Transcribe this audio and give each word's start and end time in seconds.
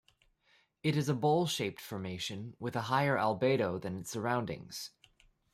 It 0.81 0.97
is 0.97 1.09
a 1.09 1.13
bowl-shaped 1.13 1.79
formation 1.79 2.55
with 2.59 2.75
a 2.75 2.81
higher 2.89 3.17
albedo 3.19 3.77
than 3.79 3.99
its 3.99 4.09
surroundings. 4.09 4.89